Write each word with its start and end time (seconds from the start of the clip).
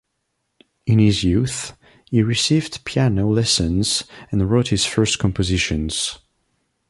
In 0.87 0.97
his 0.97 1.23
youth, 1.23 1.77
he 2.09 2.23
received 2.23 2.83
piano 2.85 3.29
lessons 3.29 4.03
and 4.31 4.49
wrote 4.49 4.69
his 4.69 4.83
first 4.83 5.19
compositions. 5.19 6.17